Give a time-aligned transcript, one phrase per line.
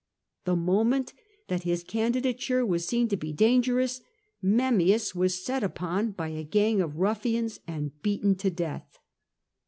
[0.45, 1.13] The moment
[1.47, 4.01] that his candidature was seen to be dangerous,
[4.41, 8.97] Memmius was set upon by a gang of ruffians and beaten to death.